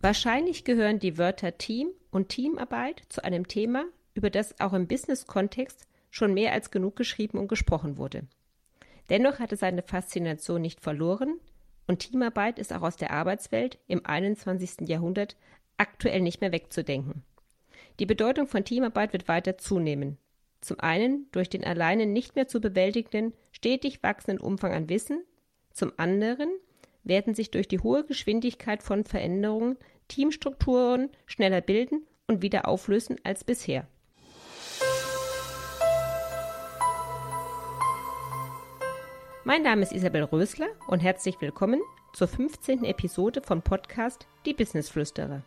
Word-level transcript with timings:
Wahrscheinlich 0.00 0.64
gehören 0.64 1.00
die 1.00 1.18
Wörter 1.18 1.58
Team 1.58 1.90
und 2.10 2.28
Teamarbeit 2.28 3.02
zu 3.08 3.24
einem 3.24 3.48
Thema, 3.48 3.84
über 4.14 4.30
das 4.30 4.58
auch 4.60 4.72
im 4.72 4.86
Business-Kontext 4.86 5.86
schon 6.10 6.34
mehr 6.34 6.52
als 6.52 6.70
genug 6.70 6.94
geschrieben 6.94 7.38
und 7.38 7.48
gesprochen 7.48 7.96
wurde. 7.96 8.22
Dennoch 9.10 9.40
hat 9.40 9.52
es 9.52 9.60
seine 9.60 9.82
Faszination 9.82 10.62
nicht 10.62 10.80
verloren 10.80 11.40
und 11.88 11.98
Teamarbeit 11.98 12.58
ist 12.58 12.72
auch 12.72 12.82
aus 12.82 12.96
der 12.96 13.10
Arbeitswelt 13.10 13.78
im 13.88 14.06
21. 14.06 14.88
Jahrhundert 14.88 15.36
aktuell 15.78 16.20
nicht 16.20 16.40
mehr 16.40 16.52
wegzudenken. 16.52 17.22
Die 17.98 18.06
Bedeutung 18.06 18.46
von 18.46 18.64
Teamarbeit 18.64 19.12
wird 19.12 19.26
weiter 19.26 19.58
zunehmen. 19.58 20.18
Zum 20.60 20.78
einen 20.78 21.26
durch 21.32 21.48
den 21.48 21.64
alleine 21.64 22.06
nicht 22.06 22.36
mehr 22.36 22.46
zu 22.46 22.60
bewältigenden, 22.60 23.32
stetig 23.50 24.02
wachsenden 24.02 24.40
Umfang 24.40 24.72
an 24.72 24.88
Wissen, 24.88 25.24
zum 25.72 25.92
anderen 25.96 26.50
werden 27.04 27.34
sich 27.34 27.50
durch 27.50 27.68
die 27.68 27.80
hohe 27.80 28.04
Geschwindigkeit 28.04 28.82
von 28.82 29.04
Veränderungen 29.04 29.76
Teamstrukturen 30.08 31.10
schneller 31.26 31.60
bilden 31.60 32.06
und 32.26 32.42
wieder 32.42 32.68
auflösen 32.68 33.16
als 33.24 33.44
bisher. 33.44 33.86
Mein 39.44 39.62
Name 39.62 39.82
ist 39.82 39.92
Isabel 39.92 40.24
Rösler 40.24 40.68
und 40.88 41.00
herzlich 41.00 41.40
willkommen 41.40 41.80
zur 42.12 42.28
15. 42.28 42.84
Episode 42.84 43.40
vom 43.40 43.62
Podcast 43.62 44.26
Die 44.44 44.52
Business 44.52 44.90
Flüsterer. 44.90 45.42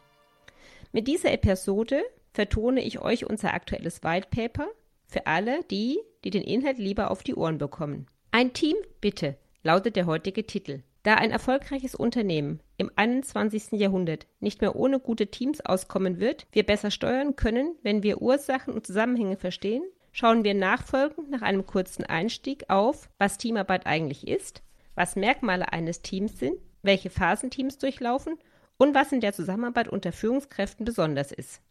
Mit 0.91 1.07
dieser 1.07 1.31
Episode 1.31 2.03
vertone 2.33 2.81
ich 2.81 2.99
euch 2.99 3.29
unser 3.29 3.53
aktuelles 3.53 4.03
White 4.03 4.29
Paper 4.31 4.67
für 5.05 5.27
alle 5.27 5.63
die, 5.69 5.99
die 6.23 6.31
den 6.31 6.41
Inhalt 6.41 6.79
lieber 6.79 7.11
auf 7.11 7.21
die 7.21 7.35
Ohren 7.35 7.57
bekommen. 7.57 8.07
Ein 8.31 8.53
Team, 8.53 8.75
bitte, 9.01 9.37
lautet 9.61 9.95
der 9.95 10.05
heutige 10.05 10.47
Titel. 10.47 10.81
Da 11.03 11.15
ein 11.15 11.31
erfolgreiches 11.31 11.95
Unternehmen 11.95 12.59
im 12.77 12.91
21. 12.95 13.71
Jahrhundert 13.71 14.27
nicht 14.39 14.61
mehr 14.61 14.75
ohne 14.75 14.99
gute 14.99 15.27
Teams 15.27 15.59
auskommen 15.61 16.19
wird, 16.19 16.45
wir 16.51 16.63
besser 16.63 16.91
steuern 16.91 17.35
können, 17.35 17.75
wenn 17.81 18.03
wir 18.03 18.21
Ursachen 18.21 18.73
und 18.73 18.85
Zusammenhänge 18.85 19.37
verstehen, 19.37 19.83
schauen 20.11 20.43
wir 20.43 20.53
nachfolgend 20.53 21.31
nach 21.31 21.41
einem 21.41 21.65
kurzen 21.65 22.03
Einstieg 22.03 22.69
auf, 22.69 23.09
was 23.17 23.39
Teamarbeit 23.39 23.87
eigentlich 23.87 24.27
ist, 24.27 24.61
was 24.93 25.15
Merkmale 25.15 25.73
eines 25.73 26.03
Teams 26.03 26.37
sind, 26.37 26.57
welche 26.83 27.09
Phasen 27.09 27.49
Teams 27.49 27.79
durchlaufen 27.79 28.37
und 28.77 28.93
was 28.93 29.11
in 29.11 29.21
der 29.21 29.33
Zusammenarbeit 29.33 29.87
unter 29.87 30.11
Führungskräften 30.11 30.85
besonders 30.85 31.31
ist. 31.31 31.61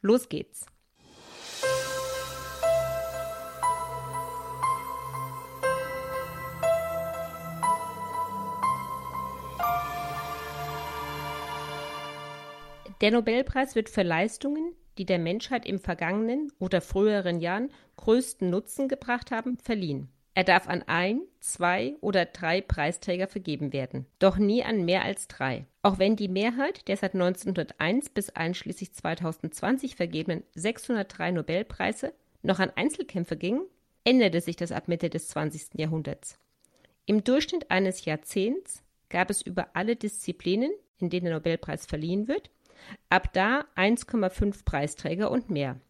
Los 0.00 0.28
geht's! 0.28 0.66
Der 13.02 13.10
Nobelpreis 13.10 13.74
wird 13.74 13.90
für 13.90 14.02
Leistungen, 14.02 14.74
die 14.96 15.04
der 15.04 15.18
Menschheit 15.18 15.66
im 15.66 15.78
vergangenen 15.78 16.50
oder 16.58 16.80
früheren 16.80 17.40
Jahren 17.40 17.70
größten 17.96 18.48
Nutzen 18.48 18.88
gebracht 18.88 19.30
haben, 19.30 19.58
verliehen. 19.58 20.08
Er 20.32 20.44
darf 20.44 20.68
an 20.68 20.82
ein, 20.86 21.22
zwei 21.40 21.96
oder 22.00 22.26
drei 22.26 22.60
Preisträger 22.60 23.26
vergeben 23.26 23.72
werden, 23.72 24.06
doch 24.18 24.36
nie 24.36 24.62
an 24.62 24.84
mehr 24.84 25.02
als 25.02 25.28
drei. 25.28 25.66
Auch 25.82 25.98
wenn 25.98 26.16
die 26.16 26.28
Mehrheit 26.28 26.88
der 26.88 26.96
seit 26.96 27.14
1901 27.14 28.10
bis 28.10 28.30
einschließlich 28.30 28.92
2020 28.92 29.96
vergebenen 29.96 30.42
603 30.54 31.32
Nobelpreise 31.32 32.12
noch 32.42 32.58
an 32.58 32.70
Einzelkämpfe 32.76 33.36
ging, 33.36 33.62
änderte 34.04 34.40
sich 34.40 34.56
das 34.56 34.72
ab 34.72 34.88
Mitte 34.88 35.10
des 35.10 35.28
20. 35.28 35.78
Jahrhunderts. 35.78 36.38
Im 37.06 37.24
Durchschnitt 37.24 37.70
eines 37.70 38.04
Jahrzehnts 38.04 38.82
gab 39.08 39.30
es 39.30 39.40
über 39.40 39.68
alle 39.74 39.96
Disziplinen, 39.96 40.70
in 40.98 41.08
denen 41.08 41.26
der 41.26 41.34
Nobelpreis 41.34 41.86
verliehen 41.86 42.28
wird, 42.28 42.50
Ab 43.10 43.32
da 43.32 43.64
1,5 43.76 44.64
Preisträger 44.64 45.30
und 45.30 45.50
mehr. 45.50 45.80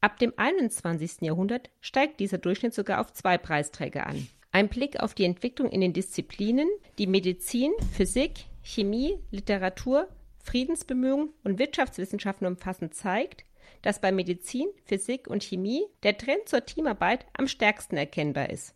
Ab 0.00 0.18
dem 0.18 0.34
21. 0.36 1.22
Jahrhundert 1.22 1.70
steigt 1.80 2.20
dieser 2.20 2.38
Durchschnitt 2.38 2.74
sogar 2.74 3.00
auf 3.00 3.12
zwei 3.12 3.38
Preisträger 3.38 4.06
an. 4.06 4.28
Ein 4.52 4.68
Blick 4.68 5.00
auf 5.00 5.14
die 5.14 5.24
Entwicklung 5.24 5.70
in 5.70 5.80
den 5.80 5.92
Disziplinen, 5.92 6.68
die 6.98 7.06
Medizin, 7.06 7.72
Physik, 7.92 8.44
Chemie, 8.62 9.18
Literatur, 9.30 10.08
Friedensbemühungen 10.38 11.30
und 11.42 11.58
Wirtschaftswissenschaften 11.58 12.46
umfassen, 12.46 12.92
zeigt, 12.92 13.44
dass 13.82 14.00
bei 14.00 14.12
Medizin, 14.12 14.68
Physik 14.84 15.26
und 15.26 15.42
Chemie 15.42 15.84
der 16.02 16.16
Trend 16.18 16.48
zur 16.48 16.64
Teamarbeit 16.64 17.26
am 17.36 17.48
stärksten 17.48 17.96
erkennbar 17.96 18.50
ist. 18.50 18.74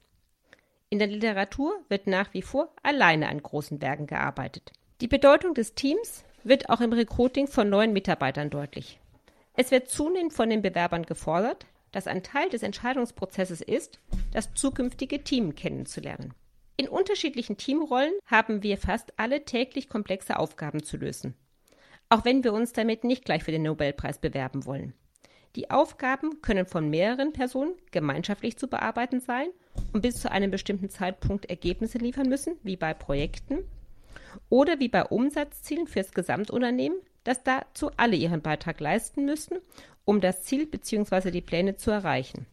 In 0.90 0.98
der 0.98 1.08
Literatur 1.08 1.78
wird 1.88 2.06
nach 2.06 2.32
wie 2.32 2.42
vor 2.42 2.72
alleine 2.82 3.28
an 3.28 3.42
großen 3.42 3.82
Werken 3.82 4.06
gearbeitet. 4.06 4.72
Die 5.00 5.08
Bedeutung 5.08 5.54
des 5.54 5.74
Teams 5.74 6.24
wird 6.44 6.70
auch 6.70 6.80
im 6.80 6.92
Recruiting 6.92 7.46
von 7.46 7.68
neuen 7.68 7.92
Mitarbeitern 7.92 8.50
deutlich. 8.50 8.98
Es 9.54 9.70
wird 9.70 9.88
zunehmend 9.88 10.32
von 10.32 10.50
den 10.50 10.62
Bewerbern 10.62 11.04
gefordert, 11.04 11.66
dass 11.92 12.06
ein 12.06 12.22
Teil 12.22 12.48
des 12.48 12.62
Entscheidungsprozesses 12.62 13.60
ist, 13.60 13.98
das 14.32 14.54
zukünftige 14.54 15.24
Team 15.24 15.54
kennenzulernen. 15.54 16.34
In 16.76 16.88
unterschiedlichen 16.88 17.56
Teamrollen 17.56 18.12
haben 18.26 18.62
wir 18.62 18.78
fast 18.78 19.18
alle 19.18 19.44
täglich 19.44 19.88
komplexe 19.88 20.38
Aufgaben 20.38 20.84
zu 20.84 20.96
lösen, 20.96 21.34
auch 22.08 22.24
wenn 22.24 22.44
wir 22.44 22.52
uns 22.52 22.72
damit 22.72 23.02
nicht 23.02 23.24
gleich 23.24 23.42
für 23.42 23.50
den 23.50 23.62
Nobelpreis 23.62 24.18
bewerben 24.18 24.64
wollen. 24.64 24.94
Die 25.56 25.70
Aufgaben 25.70 26.40
können 26.40 26.66
von 26.66 26.88
mehreren 26.88 27.32
Personen 27.32 27.74
gemeinschaftlich 27.90 28.56
zu 28.58 28.68
bearbeiten 28.68 29.18
sein 29.20 29.48
und 29.92 30.02
bis 30.02 30.20
zu 30.20 30.30
einem 30.30 30.52
bestimmten 30.52 30.88
Zeitpunkt 30.88 31.46
Ergebnisse 31.46 31.98
liefern 31.98 32.28
müssen, 32.28 32.56
wie 32.62 32.76
bei 32.76 32.94
Projekten, 32.94 33.64
oder 34.48 34.78
wie 34.80 34.88
bei 34.88 35.04
Umsatzzielen 35.04 35.86
fürs 35.86 36.12
Gesamtunternehmen, 36.12 36.98
dass 37.24 37.42
dazu 37.42 37.90
alle 37.96 38.16
ihren 38.16 38.42
Beitrag 38.42 38.80
leisten 38.80 39.24
müssen, 39.24 39.58
um 40.04 40.20
das 40.20 40.42
Ziel 40.42 40.66
bzw. 40.66 41.30
die 41.30 41.42
Pläne 41.42 41.76
zu 41.76 41.90
erreichen. 41.90 42.46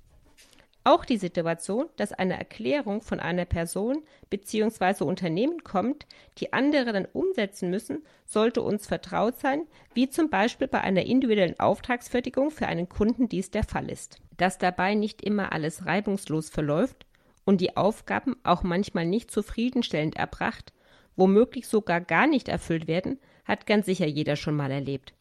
Auch 0.88 1.03
die 1.03 1.18
Situation, 1.18 1.88
dass 1.96 2.13
eine 2.13 2.38
Erklärung 2.38 3.02
von 3.02 3.19
einer 3.19 3.46
Person 3.46 4.03
bzw. 4.30 5.03
Unternehmen 5.03 5.63
kommt, 5.63 6.06
die 6.38 6.53
andere 6.53 6.94
dann 6.94 7.08
umsetzen 7.12 7.72
müssen, 7.72 8.03
sollte 8.24 8.62
uns 8.62 8.86
vertraut 8.86 9.40
sein, 9.40 9.66
wie 9.96 10.09
zum 10.09 10.30
Beispiel 10.30 10.68
bei 10.68 10.81
einer 10.81 11.06
individuellen 11.07 11.59
Auftragsfertigung 11.59 12.52
für 12.52 12.68
einen 12.68 12.88
Kunden 12.88 13.28
dies 13.28 13.50
der 13.50 13.63
Fall 13.63 13.90
ist. 13.90 14.19
Dass 14.38 14.59
dabei 14.59 14.94
nicht 14.94 15.24
immer 15.24 15.53
alles 15.53 15.88
reibungslos 15.88 16.52
verläuft 16.52 17.07
und 17.46 17.62
die 17.62 17.75
Aufgaben 17.75 18.36
auch 18.44 18.62
manchmal 18.62 19.07
nicht 19.07 19.31
zufriedenstellend 19.31 20.18
erbracht, 20.18 20.72
womöglich 21.15 21.67
sogar 21.67 22.01
gar 22.01 22.27
nicht 22.27 22.47
erfüllt 22.47 22.87
werden, 22.87 23.19
hat 23.45 23.65
ganz 23.65 23.85
sicher 23.85 24.05
jeder 24.05 24.35
schon 24.35 24.55
mal 24.55 24.71
erlebt. 24.71 25.13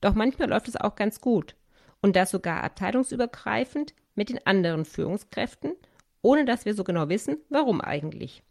Doch 0.00 0.14
manchmal 0.14 0.48
läuft 0.48 0.68
es 0.68 0.76
auch 0.76 0.96
ganz 0.96 1.20
gut 1.20 1.54
und 2.00 2.16
das 2.16 2.30
sogar 2.30 2.62
abteilungsübergreifend 2.62 3.94
mit 4.14 4.28
den 4.28 4.44
anderen 4.46 4.84
Führungskräften, 4.84 5.74
ohne 6.20 6.44
dass 6.44 6.64
wir 6.64 6.74
so 6.74 6.84
genau 6.84 7.08
wissen, 7.08 7.38
warum 7.48 7.80
eigentlich. 7.80 8.42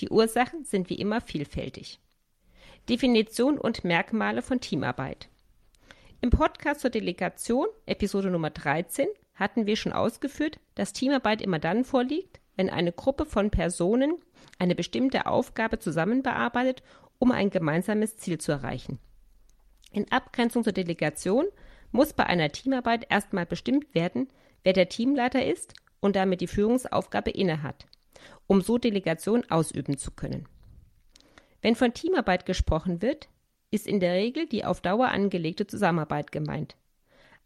Die 0.00 0.08
Ursachen 0.08 0.64
sind 0.64 0.90
wie 0.90 0.96
immer 0.96 1.20
vielfältig. 1.20 2.00
Definition 2.88 3.58
und 3.58 3.84
Merkmale 3.84 4.42
von 4.42 4.60
Teamarbeit. 4.60 5.28
Im 6.20 6.30
Podcast 6.30 6.80
zur 6.80 6.90
Delegation, 6.90 7.66
Episode 7.86 8.30
Nummer 8.30 8.50
13, 8.50 9.08
hatten 9.34 9.66
wir 9.66 9.76
schon 9.76 9.92
ausgeführt, 9.92 10.58
dass 10.74 10.92
Teamarbeit 10.92 11.42
immer 11.42 11.58
dann 11.58 11.84
vorliegt, 11.84 12.40
wenn 12.56 12.70
eine 12.70 12.92
Gruppe 12.92 13.24
von 13.26 13.50
Personen 13.50 14.18
eine 14.58 14.74
bestimmte 14.74 15.26
Aufgabe 15.26 15.78
zusammen 15.78 16.22
bearbeitet, 16.22 16.82
um 17.18 17.32
ein 17.32 17.50
gemeinsames 17.50 18.16
Ziel 18.16 18.38
zu 18.38 18.52
erreichen. 18.52 18.98
In 19.90 20.10
Abgrenzung 20.10 20.64
zur 20.64 20.72
Delegation 20.72 21.46
muss 21.90 22.12
bei 22.12 22.26
einer 22.26 22.50
Teamarbeit 22.50 23.06
erstmal 23.10 23.46
bestimmt 23.46 23.94
werden, 23.94 24.28
wer 24.64 24.72
der 24.72 24.88
Teamleiter 24.88 25.44
ist 25.44 25.74
und 26.00 26.16
damit 26.16 26.40
die 26.40 26.46
Führungsaufgabe 26.46 27.30
innehat, 27.30 27.86
um 28.46 28.60
so 28.60 28.78
Delegation 28.78 29.44
ausüben 29.50 29.98
zu 29.98 30.10
können. 30.10 30.48
Wenn 31.60 31.76
von 31.76 31.94
Teamarbeit 31.94 32.46
gesprochen 32.46 33.02
wird, 33.02 33.28
ist 33.70 33.86
in 33.86 34.00
der 34.00 34.14
Regel 34.14 34.46
die 34.46 34.64
auf 34.64 34.80
Dauer 34.80 35.08
angelegte 35.08 35.66
Zusammenarbeit 35.66 36.32
gemeint. 36.32 36.76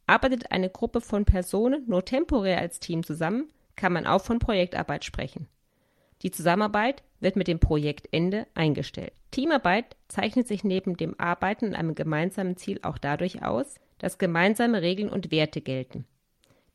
Arbeitet 0.06 0.52
eine 0.52 0.70
Gruppe 0.70 1.00
von 1.00 1.24
Personen 1.24 1.84
nur 1.86 2.04
temporär 2.04 2.58
als 2.58 2.80
Team 2.80 3.04
zusammen, 3.04 3.50
kann 3.76 3.92
man 3.92 4.06
auch 4.06 4.22
von 4.22 4.38
Projektarbeit 4.38 5.04
sprechen. 5.04 5.46
Die 6.22 6.30
Zusammenarbeit 6.30 7.02
wird 7.20 7.36
mit 7.36 7.46
dem 7.46 7.60
Projektende 7.60 8.46
eingestellt. 8.54 9.12
Teamarbeit 9.30 9.96
zeichnet 10.08 10.48
sich 10.48 10.64
neben 10.64 10.96
dem 10.96 11.18
Arbeiten 11.20 11.66
an 11.66 11.74
einem 11.74 11.94
gemeinsamen 11.94 12.56
Ziel 12.56 12.80
auch 12.82 12.98
dadurch 12.98 13.44
aus, 13.44 13.76
dass 13.98 14.18
gemeinsame 14.18 14.82
Regeln 14.82 15.10
und 15.10 15.30
Werte 15.30 15.60
gelten. 15.60 16.06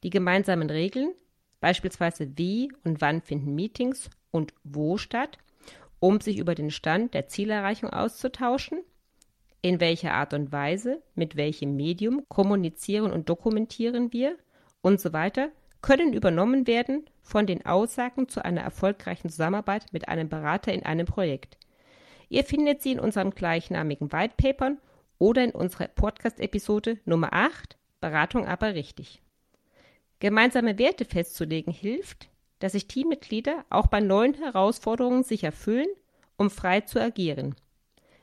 Die 0.04 0.10
gemeinsamen 0.10 0.70
Regeln, 0.70 1.14
beispielsweise 1.60 2.38
wie 2.38 2.72
und 2.84 3.02
wann 3.02 3.22
finden 3.22 3.56
Meetings 3.56 4.10
und 4.32 4.54
wo 4.64 4.98
statt, 4.98 5.38
um 6.00 6.20
sich 6.20 6.38
über 6.38 6.56
den 6.56 6.72
Stand 6.72 7.14
der 7.14 7.28
Zielerreichung 7.28 7.90
auszutauschen, 7.92 8.80
in 9.62 9.80
welcher 9.80 10.14
Art 10.14 10.34
und 10.34 10.52
Weise, 10.52 11.02
mit 11.14 11.36
welchem 11.36 11.76
Medium 11.76 12.28
kommunizieren 12.28 13.12
und 13.12 13.30
dokumentieren 13.30 14.12
wir 14.12 14.36
und 14.82 15.00
so 15.00 15.14
weiter, 15.14 15.52
können 15.82 16.14
übernommen 16.14 16.68
werden 16.68 17.06
von 17.22 17.48
den 17.48 17.66
Aussagen 17.66 18.30
zu 18.30 18.44
einer 18.44 18.62
erfolgreichen 18.62 19.30
Zusammenarbeit 19.30 19.86
mit 19.92 20.08
einem 20.08 20.30
Berater 20.30 20.74
in 20.74 20.84
einem 20.84 21.08
Projekt. 21.08 21.58
Ihr 22.30 22.44
findet 22.44 22.82
sie 22.82 22.92
in 22.94 23.00
unserem 23.00 23.32
gleichnamigen 23.32 24.12
White 24.12 24.36
Paper 24.38 24.78
oder 25.18 25.44
in 25.44 25.52
unserer 25.52 25.88
Podcast-Episode 25.88 27.00
Nummer 27.06 27.34
8 27.34 27.78
Beratung 28.00 28.48
aber 28.48 28.74
richtig. 28.74 29.22
Gemeinsame 30.20 30.78
Werte 30.78 31.06
festzulegen 31.06 31.74
hilft, 31.74 32.30
dass 32.60 32.74
sich 32.74 32.88
Teammitglieder 32.88 33.66
auch 33.70 33.88
bei 33.88 34.00
neuen 34.00 34.34
Herausforderungen 34.36 35.24
sicher 35.24 35.52
fühlen, 35.52 35.88
um 36.38 36.50
frei 36.50 36.82
zu 36.82 37.00
agieren. 37.00 37.56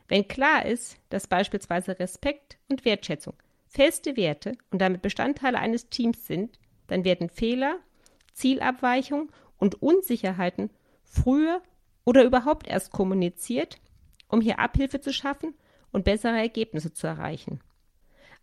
Wenn 0.08 0.26
klar 0.26 0.64
ist, 0.64 0.96
dass 1.10 1.26
beispielsweise 1.26 1.98
Respekt 1.98 2.58
und 2.68 2.84
Wertschätzung 2.84 3.34
feste 3.66 4.16
Werte 4.16 4.52
und 4.70 4.80
damit 4.80 5.02
Bestandteile 5.02 5.58
eines 5.58 5.90
Teams 5.90 6.26
sind, 6.26 6.58
dann 6.88 7.04
werden 7.04 7.28
Fehler, 7.28 7.78
Zielabweichungen 8.32 9.30
und 9.56 9.80
Unsicherheiten 9.80 10.70
früher 11.04 11.62
oder 12.04 12.24
überhaupt 12.24 12.66
erst 12.66 12.90
kommuniziert, 12.90 13.78
um 14.28 14.40
hier 14.40 14.58
Abhilfe 14.58 15.00
zu 15.00 15.12
schaffen 15.12 15.54
und 15.92 16.04
bessere 16.04 16.36
Ergebnisse 16.36 16.92
zu 16.92 17.06
erreichen. 17.06 17.60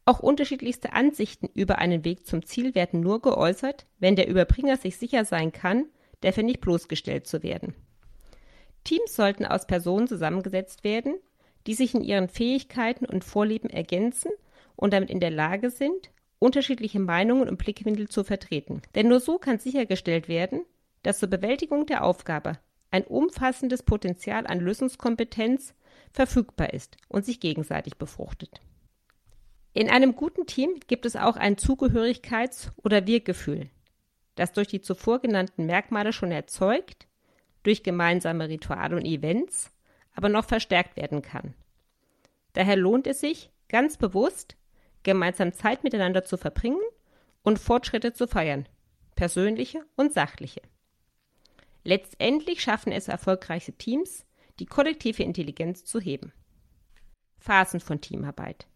Auch 0.05 0.19
unterschiedlichste 0.19 0.93
Ansichten 0.93 1.49
über 1.53 1.79
einen 1.79 2.05
Weg 2.05 2.27
zum 2.27 2.45
Ziel 2.45 2.75
werden 2.75 2.99
nur 2.99 3.21
geäußert, 3.21 3.87
wenn 3.99 4.15
der 4.15 4.27
Überbringer 4.27 4.77
sich 4.77 4.97
sicher 4.97 5.25
sein 5.25 5.51
kann, 5.51 5.85
dafür 6.21 6.43
nicht 6.43 6.61
bloßgestellt 6.61 7.25
zu 7.25 7.41
werden. 7.41 7.73
Teams 8.83 9.15
sollten 9.15 9.45
aus 9.45 9.65
Personen 9.65 10.07
zusammengesetzt 10.07 10.83
werden, 10.83 11.15
die 11.65 11.73
sich 11.73 11.95
in 11.95 12.03
ihren 12.03 12.29
Fähigkeiten 12.29 13.05
und 13.05 13.23
Vorlieben 13.23 13.69
ergänzen 13.69 14.31
und 14.75 14.93
damit 14.93 15.09
in 15.09 15.19
der 15.19 15.31
Lage 15.31 15.71
sind, 15.71 16.11
unterschiedliche 16.45 16.99
Meinungen 16.99 17.49
und 17.49 17.57
Blickwinkel 17.57 18.07
zu 18.07 18.23
vertreten. 18.23 18.81
Denn 18.93 19.07
nur 19.07 19.19
so 19.19 19.39
kann 19.39 19.57
sichergestellt 19.57 20.27
werden, 20.27 20.63
dass 21.01 21.19
zur 21.19 21.29
Bewältigung 21.29 21.87
der 21.87 22.03
Aufgabe 22.03 22.59
ein 22.91 23.03
umfassendes 23.03 23.81
Potenzial 23.81 24.45
an 24.45 24.59
Lösungskompetenz 24.59 25.73
verfügbar 26.11 26.71
ist 26.73 26.97
und 27.09 27.25
sich 27.25 27.39
gegenseitig 27.39 27.97
befruchtet. 27.97 28.61
In 29.73 29.89
einem 29.89 30.15
guten 30.15 30.45
Team 30.45 30.79
gibt 30.87 31.05
es 31.05 31.15
auch 31.15 31.35
ein 31.35 31.57
Zugehörigkeits- 31.57 32.69
oder 32.77 33.07
Wirkgefühl, 33.07 33.69
das 34.35 34.53
durch 34.53 34.67
die 34.67 34.81
zuvor 34.81 35.19
genannten 35.19 35.65
Merkmale 35.65 36.13
schon 36.13 36.31
erzeugt, 36.31 37.07
durch 37.63 37.83
gemeinsame 37.83 38.47
Rituale 38.47 38.95
und 38.95 39.05
Events, 39.05 39.71
aber 40.13 40.29
noch 40.29 40.45
verstärkt 40.45 40.95
werden 40.95 41.23
kann. 41.23 41.55
Daher 42.53 42.77
lohnt 42.77 43.07
es 43.07 43.19
sich, 43.19 43.49
ganz 43.67 43.97
bewusst 43.97 44.55
gemeinsam 45.05 45.53
Zeit 45.53 45.85
miteinander 45.85 46.25
zu 46.25 46.35
verbringen 46.35 46.81
und 47.43 47.59
Fortschritte 47.59 48.11
zu 48.11 48.27
feiern, 48.27 48.67
persönliche 49.15 49.85
und 49.95 50.11
sachliche. 50.11 50.61
Letztendlich 51.85 52.61
schaffen 52.61 52.91
es 52.91 53.07
erfolgreiche 53.07 53.71
Teams, 53.71 54.25
die 54.59 54.65
kollektive 54.65 55.23
Intelligenz 55.23 55.85
zu 55.85 56.01
heben. 56.01 56.33
Phasen 57.37 57.79
von 57.79 58.01
Teamarbeit. 58.01 58.67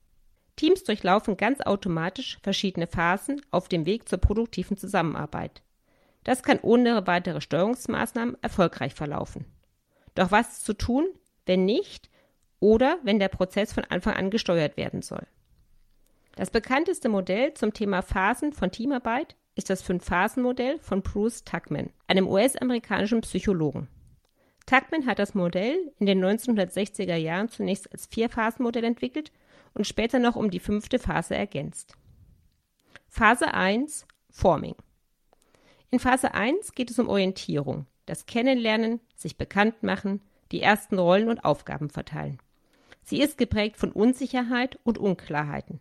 Teams 0.56 0.84
durchlaufen 0.84 1.38
ganz 1.38 1.62
automatisch 1.62 2.38
verschiedene 2.44 2.86
Phasen 2.86 3.42
auf 3.50 3.68
dem 3.68 3.86
Weg 3.86 4.08
zur 4.08 4.20
produktiven 4.20 4.78
Zusammenarbeit. 4.78 5.64
Das 6.24 6.44
kann 6.44 6.60
ohne 6.62 7.08
weitere 7.08 7.42
Steuerungsmaßnahmen 7.42 8.38
erfolgreich 8.44 8.94
verlaufen. 8.94 9.46
Doch 10.16 10.31
was 10.31 10.58
ist 10.58 10.66
zu 10.66 10.74
tun, 10.74 11.08
wenn 11.46 11.66
nicht 11.66 12.10
oder 12.60 13.00
wenn 13.04 13.20
der 13.20 13.30
Prozess 13.30 13.74
von 13.74 13.86
Anfang 13.86 14.16
an 14.16 14.30
gesteuert 14.30 14.78
werden 14.78 15.02
soll? 15.02 15.26
Das 16.36 16.52
bekannteste 16.52 17.10
Modell 17.10 17.54
zum 17.54 17.74
Thema 17.74 18.02
Phasen 18.02 18.54
von 18.54 18.72
Teamarbeit 18.72 19.36
ist 19.56 19.70
das 19.70 19.81
Fünf-Phasen-Modell 19.81 20.80
von 20.80 21.02
Bruce 21.02 21.44
Tuckman, 21.44 21.90
einem 22.08 22.28
US-amerikanischen 22.28 23.22
Psychologen. 23.22 23.90
Tuckman 24.66 25.06
hat 25.06 25.20
das 25.20 25.34
Modell 25.34 25.92
in 26.00 26.06
den 26.06 26.24
1960er 26.24 27.16
Jahren 27.16 27.50
zunächst 27.50 27.92
als 27.92 28.06
Vier-Phasen-Modell 28.06 28.84
entwickelt 28.84 29.31
und 29.74 29.86
später 29.86 30.20
noch 30.20 30.36
um 30.36 30.50
die 30.50 30.60
fünfte 30.60 31.00
Phase 31.00 31.36
ergänzt. 31.36 31.96
Phase 33.08 33.54
1 33.54 34.06
Forming. 34.30 34.76
In 35.92 36.00
Phase 36.00 36.34
1 36.34 36.74
geht 36.74 36.92
es 36.92 37.00
um 37.00 37.10
Orientierung, 37.10 37.88
das 38.06 38.28
Kennenlernen, 38.28 39.00
sich 39.16 39.38
bekannt 39.38 39.81
machen, 39.81 40.22
die 40.52 40.62
ersten 40.62 41.00
Rollen 41.00 41.30
und 41.30 41.44
Aufgaben 41.44 41.90
verteilen. 41.90 42.40
Sie 43.04 43.22
ist 43.22 43.38
geprägt 43.38 43.78
von 43.78 43.92
Unsicherheit 43.92 44.80
und 44.84 45.00
Unklarheiten. 45.00 45.80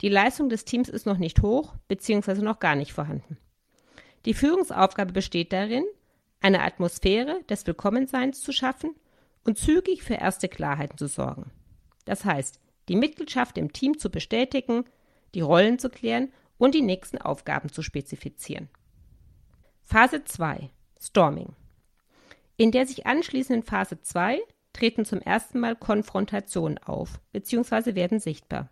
Die 0.00 0.08
Leistung 0.08 0.48
des 0.48 0.64
Teams 0.64 0.88
ist 0.88 1.06
noch 1.06 1.18
nicht 1.18 1.42
hoch 1.42 1.74
bzw. 1.88 2.40
noch 2.40 2.58
gar 2.58 2.74
nicht 2.74 2.92
vorhanden. 2.92 3.36
Die 4.24 4.34
Führungsaufgabe 4.34 5.12
besteht 5.12 5.52
darin, 5.52 5.84
eine 6.40 6.62
Atmosphäre 6.62 7.42
des 7.48 7.66
Willkommenseins 7.66 8.40
zu 8.40 8.52
schaffen 8.52 8.94
und 9.44 9.58
zügig 9.58 10.02
für 10.02 10.14
erste 10.14 10.48
Klarheiten 10.48 10.96
zu 10.96 11.06
sorgen. 11.06 11.50
Das 12.06 12.24
heißt, 12.24 12.60
die 12.88 12.96
Mitgliedschaft 12.96 13.58
im 13.58 13.72
Team 13.72 13.98
zu 13.98 14.10
bestätigen, 14.10 14.84
die 15.34 15.42
Rollen 15.42 15.78
zu 15.78 15.90
klären 15.90 16.32
und 16.56 16.74
die 16.74 16.82
nächsten 16.82 17.18
Aufgaben 17.18 17.70
zu 17.70 17.82
spezifizieren. 17.82 18.68
Phase 19.84 20.24
2 20.24 20.70
Storming. 21.00 21.54
In 22.56 22.72
der 22.72 22.86
sich 22.86 23.06
anschließenden 23.06 23.62
Phase 23.62 24.00
2 24.00 24.40
treten 24.72 25.04
zum 25.04 25.20
ersten 25.20 25.60
Mal 25.60 25.76
Konfrontationen 25.76 26.78
auf 26.78 27.20
bzw. 27.32 27.94
werden 27.94 28.20
sichtbar. 28.20 28.70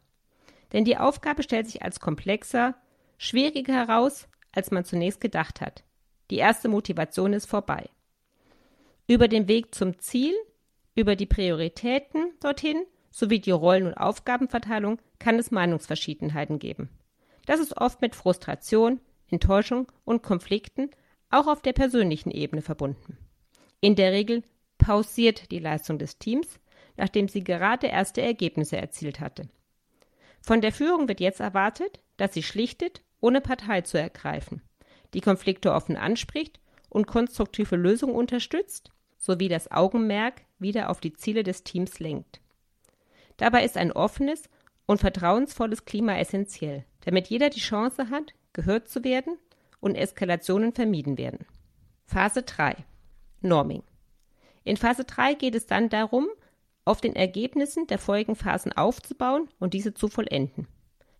Denn 0.73 0.85
die 0.85 0.97
Aufgabe 0.97 1.43
stellt 1.43 1.67
sich 1.67 1.83
als 1.83 2.01
komplexer, 2.01 2.75
schwieriger 3.17 3.75
heraus, 3.75 4.29
als 4.53 4.71
man 4.71 4.85
zunächst 4.85 5.21
gedacht 5.21 5.61
hat. 5.61 5.85
Die 6.31 6.37
erste 6.37 6.69
Motivation 6.69 7.33
ist 7.33 7.47
vorbei. 7.47 7.89
Über 9.07 9.29
den 9.29 9.49
Weg 9.49 9.75
zum 9.75 9.99
Ziel, 9.99 10.35
über 10.95 11.17
die 11.17 11.27
Prioritäten 11.27 12.33
dorthin 12.41 12.85
sowie 13.11 13.41
die 13.41 13.51
Rollen- 13.51 13.87
und 13.87 13.95
Aufgabenverteilung 13.95 14.99
kann 15.19 15.39
es 15.39 15.51
Meinungsverschiedenheiten 15.51 16.59
geben. 16.59 16.91
Das 17.47 17.61
ist 17.61 17.77
oft 17.79 18.03
mit 18.03 18.15
Frustration, 18.15 19.01
Enttäuschung 19.31 19.91
und 20.05 20.23
Konflikten 20.23 20.91
auch 21.31 21.47
auf 21.47 21.63
der 21.63 21.73
persönlichen 21.73 22.31
Ebene 22.31 22.63
verbunden. 22.63 23.17
In 23.81 23.97
der 23.97 24.13
Regel 24.13 24.43
pausiert 24.77 25.51
die 25.51 25.59
Leistung 25.59 25.99
des 25.99 26.19
Teams, 26.19 26.59
nachdem 26.97 27.29
sie 27.29 27.45
gerade 27.45 27.87
erste 27.87 28.21
Ergebnisse 28.21 28.77
erzielt 28.77 29.21
hatte. 29.21 29.49
Von 30.49 30.63
der 30.63 30.73
Führung 30.73 31.09
wird 31.09 31.21
jetzt 31.21 31.41
erwartet, 31.41 32.01
dass 32.17 32.33
sie 32.33 32.43
schlichtet, 32.43 33.03
ohne 33.21 33.43
Partei 33.43 33.83
zu 33.83 33.99
ergreifen, 33.99 34.63
die 35.13 35.21
Konflikte 35.21 35.75
offen 35.75 35.95
anspricht 35.95 36.59
und 36.89 37.07
konstruktive 37.07 37.77
Lösungen 37.77 38.15
unterstützt, 38.15 38.91
sowie 39.19 39.49
das 39.49 39.71
Augenmerk 39.71 40.41
wieder 40.59 40.89
auf 40.89 41.01
die 41.01 41.13
Ziele 41.13 41.43
des 41.43 41.65
Teams 41.65 41.99
lenkt. 41.99 42.41
Dabei 43.37 43.63
ist 43.63 43.77
ein 43.77 43.93
offenes 43.93 44.49
und 44.87 45.01
vertrauensvolles 45.01 45.85
Klima 45.85 46.17
essentiell, 46.17 46.87
damit 47.05 47.27
jeder 47.27 47.51
die 47.51 47.61
Chance 47.61 48.09
hat, 48.09 48.33
gehört 48.55 48.89
zu 48.89 49.05
werden 49.05 49.37
und 49.81 49.97
Eskalationen 49.97 50.73
vermieden 50.73 51.19
werden. 51.19 51.45
Phase 52.07 52.43
3 52.43 52.75
Norming. 53.43 53.83
In 54.65 54.79
Phase 54.79 55.05
3 55.05 55.35
geht 55.35 55.55
es 55.55 55.67
dann 55.67 55.91
darum, 55.91 56.27
auf 56.89 57.03
den 57.03 57.15
Ergebnissen 57.15 57.87
der 57.87 57.99
vorigen 57.99 58.35
Phasen 58.35 58.73
aufzubauen 58.73 59.49
und 59.59 59.75
diese 59.75 59.93
zu 59.93 60.09
vollenden. 60.09 60.67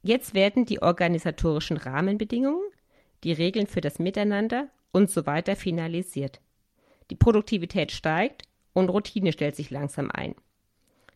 Jetzt 0.03 0.33
werden 0.33 0.65
die 0.65 0.81
organisatorischen 0.81 1.77
Rahmenbedingungen, 1.77 2.65
die 3.23 3.33
Regeln 3.33 3.67
für 3.67 3.83
das 3.83 3.99
Miteinander 3.99 4.69
und 4.93 5.11
so 5.11 5.27
weiter 5.27 5.57
finalisiert. 5.57 6.41
Die 7.11 7.17
Produktivität 7.17 7.93
steigt 7.93 8.45
und 8.73 8.89
Routine 8.89 9.33
stellt 9.33 9.57
sich 9.57 9.71
langsam 9.71 10.11
ein. 10.11 10.35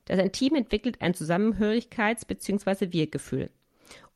Das 0.05 0.21
Team 0.33 0.55
entwickelt 0.55 1.01
ein 1.01 1.15
Zusammenhörigkeits- 1.15 2.27
bzw. 2.27 2.93
Wir-Gefühl 2.93 3.51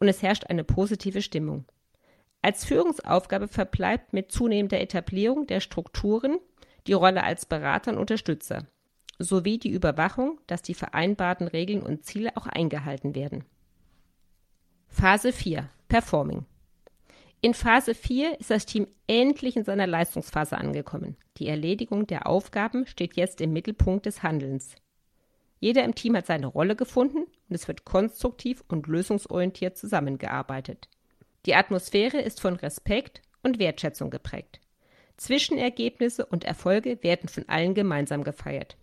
und 0.01 0.09
es 0.09 0.23
herrscht 0.23 0.45
eine 0.49 0.65
positive 0.65 1.23
Stimmung. 1.23 1.65
Als 2.43 2.67
Führungsaufgabe 2.67 3.49
verbleibt 3.49 4.13
mit 4.13 4.31
zunehmender 4.33 4.81
Etablierung 4.81 5.47
der 5.47 5.61
Strukturen 5.61 6.39
die 6.87 6.93
Rolle 6.93 7.25
als 7.25 7.47
Berater 7.47 7.93
und 7.93 7.99
Unterstützer 7.99 8.67
sowie 9.19 9.59
die 9.59 9.71
Überwachung, 9.71 10.41
dass 10.47 10.63
die 10.63 10.75
vereinbarten 10.75 11.49
Regeln 11.49 11.83
und 11.83 12.05
Ziele 12.05 12.37
auch 12.37 12.47
eingehalten 12.47 13.15
werden. 13.15 13.45
Phase 14.89 15.33
4 15.33 15.69
Performing. 15.89 16.47
In 17.41 17.55
Phase 17.55 17.95
4 17.95 18.41
ist 18.41 18.51
das 18.51 18.67
Team 18.67 18.89
endlich 19.07 19.57
in 19.57 19.65
seiner 19.65 19.87
Leistungsphase 19.87 20.57
angekommen. 20.57 21.17
Die 21.37 21.49
Erledigung 21.49 22.07
der 22.07 22.27
Aufgaben 22.27 22.87
steht 22.87 23.17
jetzt 23.17 23.41
im 23.41 23.53
Mittelpunkt 23.53 24.07
des 24.07 24.23
Handelns. 24.23 24.75
Jeder 25.61 25.85
im 25.85 25.95
Team 25.95 26.17
hat 26.17 26.27
seine 26.27 26.47
Rolle 26.47 26.77
gefunden 26.77 27.19
und 27.19 27.55
es 27.55 27.69
wird 27.69 27.85
konstruktiv 27.85 28.65
und 28.69 28.87
lösungsorientiert 28.87 29.77
zusammengearbeitet. 29.77 30.89
Die 31.45 31.55
Atmosphäre 31.55 32.21
ist 32.21 32.41
von 32.41 32.57
Respekt 32.57 33.23
und 33.43 33.59
Wertschätzung 33.59 34.11
geprägt. 34.11 34.61
Zwischenergebnisse 35.17 36.27
und 36.27 36.45
Erfolge 36.45 37.03
werden 37.03 37.29
von 37.29 37.49
allen 37.49 37.75
gemeinsam 37.75 38.25
gefeiert. 38.25 38.77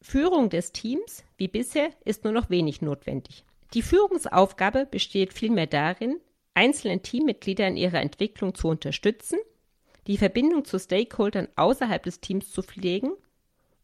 Führung 0.00 0.50
des 0.50 0.72
Teams, 0.72 1.24
wie 1.36 1.48
bisher, 1.48 1.90
ist 2.04 2.24
nur 2.24 2.32
noch 2.32 2.50
wenig 2.50 2.82
notwendig. 2.82 3.44
Die 3.74 3.82
Führungsaufgabe 3.82 4.86
besteht 4.86 5.32
vielmehr 5.32 5.66
darin, 5.66 6.20
einzelne 6.54 7.02
Teammitglieder 7.02 7.66
in 7.66 7.76
ihrer 7.76 8.00
Entwicklung 8.00 8.54
zu 8.54 8.68
unterstützen, 8.68 9.38
die 10.06 10.18
Verbindung 10.18 10.64
zu 10.64 10.78
Stakeholdern 10.78 11.48
außerhalb 11.56 12.02
des 12.02 12.20
Teams 12.20 12.50
zu 12.50 12.62
pflegen 12.62 13.12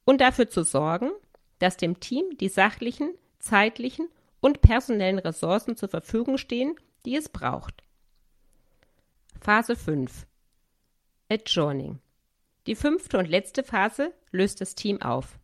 und 0.04 0.20
dafür 0.20 0.48
zu 0.48 0.62
sorgen, 0.62 1.10
dass 1.58 1.76
dem 1.76 2.00
Team 2.00 2.36
die 2.38 2.48
sachlichen, 2.48 3.14
zeitlichen 3.38 4.08
und 4.40 4.60
personellen 4.60 5.18
Ressourcen 5.18 5.76
zur 5.76 5.88
Verfügung 5.88 6.38
stehen, 6.38 6.74
die 7.04 7.16
es 7.16 7.28
braucht. 7.28 7.82
Phase 9.40 9.74
5 9.74 10.26
Adjourning 11.28 11.98
Die 12.66 12.74
fünfte 12.74 13.18
und 13.18 13.28
letzte 13.28 13.64
Phase 13.64 14.12
löst 14.30 14.60
das 14.60 14.74
Team 14.74 15.02
auf. 15.02 15.38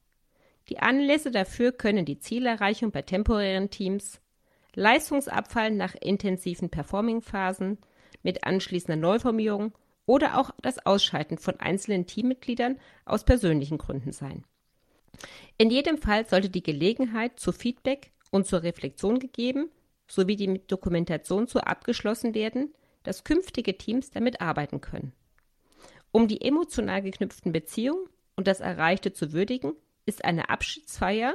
Die 0.69 0.79
Anlässe 0.81 1.31
dafür 1.31 1.73
können 1.73 2.05
die 2.05 2.19
Zielerreichung 2.19 2.91
bei 2.91 3.03
temporären 3.03 3.71
Teams, 3.71 4.21
Leistungsabfall 4.75 5.71
nach 5.71 5.95
intensiven 5.95 6.71
Performing-Phasen 6.71 7.79
mit 8.23 8.45
anschließender 8.45 8.97
Neuformierung 8.97 9.73
oder 10.07 10.39
auch 10.39 10.51
das 10.63 10.85
Ausschalten 10.85 11.39
von 11.39 11.59
einzelnen 11.61 12.07
Teammitgliedern 12.07 12.79
aus 13.05 13.25
persönlichen 13.25 13.79
Gründen 13.79 14.13
sein. 14.13 14.45
In 15.57 15.71
jedem 15.71 15.99
Fall 15.99 16.27
sollte 16.27 16.51
die 16.51 16.63
Gelegenheit 16.63 17.41
zu 17.41 17.53
Feedback 17.53 18.13
und 18.31 18.47
zur 18.47 18.63
Reflexion 18.63 19.19
gegeben 19.19 19.71
sowie 20.07 20.37
die 20.37 20.67
Dokumentation 20.67 21.47
so 21.47 21.61
abgeschlossen 21.61 22.35
werden, 22.35 22.75
dass 23.03 23.25
künftige 23.25 23.77
Teams 23.77 24.11
damit 24.11 24.41
arbeiten 24.41 24.81
können. 24.81 25.13
Um 26.13 26.29
die 26.29 26.41
emotional 26.41 27.03
geknüpften 27.03 27.53
Beziehungen 27.53 28.09
und 28.37 28.47
das 28.47 28.61
Erreichte 28.61 29.13
zu 29.13 29.33
würdigen, 29.33 29.75
ist 30.09 30.25
eine 30.25 30.49
Abschiedsfeier, 30.49 31.35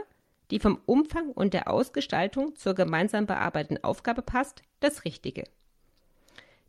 die 0.51 0.59
vom 0.59 0.81
Umfang 0.85 1.31
und 1.31 1.53
der 1.53 1.69
Ausgestaltung 1.69 2.55
zur 2.55 2.73
gemeinsam 2.73 3.25
bearbeiteten 3.25 3.83
Aufgabe 3.83 4.21
passt, 4.21 4.63
das 4.81 5.05
Richtige. 5.05 5.45